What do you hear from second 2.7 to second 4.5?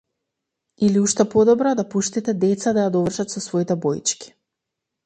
да ја довршат со своите боички.